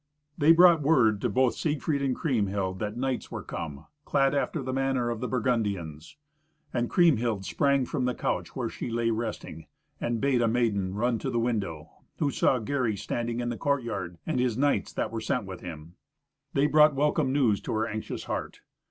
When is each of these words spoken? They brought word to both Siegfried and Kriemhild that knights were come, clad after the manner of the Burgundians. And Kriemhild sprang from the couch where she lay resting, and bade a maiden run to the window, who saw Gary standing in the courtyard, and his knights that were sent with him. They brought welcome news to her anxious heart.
They 0.35 0.51
brought 0.51 0.81
word 0.81 1.21
to 1.21 1.29
both 1.29 1.53
Siegfried 1.53 2.01
and 2.01 2.15
Kriemhild 2.15 2.79
that 2.79 2.97
knights 2.97 3.29
were 3.29 3.43
come, 3.43 3.85
clad 4.03 4.33
after 4.33 4.63
the 4.63 4.73
manner 4.73 5.11
of 5.11 5.19
the 5.19 5.27
Burgundians. 5.27 6.17
And 6.73 6.89
Kriemhild 6.89 7.45
sprang 7.45 7.85
from 7.85 8.05
the 8.05 8.15
couch 8.15 8.55
where 8.55 8.67
she 8.67 8.89
lay 8.89 9.11
resting, 9.11 9.67
and 9.99 10.19
bade 10.19 10.41
a 10.41 10.47
maiden 10.47 10.95
run 10.95 11.19
to 11.19 11.29
the 11.29 11.37
window, 11.37 11.91
who 12.17 12.31
saw 12.31 12.57
Gary 12.57 12.97
standing 12.97 13.41
in 13.41 13.49
the 13.49 13.57
courtyard, 13.57 14.17
and 14.25 14.39
his 14.39 14.57
knights 14.57 14.91
that 14.91 15.11
were 15.11 15.21
sent 15.21 15.45
with 15.45 15.61
him. 15.61 15.93
They 16.55 16.65
brought 16.65 16.95
welcome 16.95 17.31
news 17.31 17.61
to 17.61 17.73
her 17.73 17.87
anxious 17.87 18.23
heart. 18.23 18.61